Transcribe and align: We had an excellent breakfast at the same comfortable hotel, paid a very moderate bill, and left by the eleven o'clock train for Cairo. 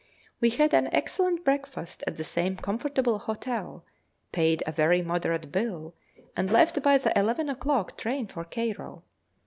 We 0.39 0.49
had 0.49 0.73
an 0.73 0.87
excellent 0.91 1.45
breakfast 1.45 2.03
at 2.07 2.17
the 2.17 2.23
same 2.23 2.55
comfortable 2.57 3.19
hotel, 3.19 3.85
paid 4.31 4.63
a 4.65 4.71
very 4.71 5.03
moderate 5.03 5.51
bill, 5.51 5.93
and 6.35 6.49
left 6.49 6.81
by 6.81 6.97
the 6.97 7.15
eleven 7.15 7.49
o'clock 7.49 7.99
train 7.99 8.25
for 8.25 8.43
Cairo. 8.43 9.03